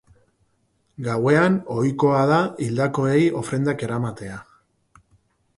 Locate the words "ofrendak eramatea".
3.43-4.43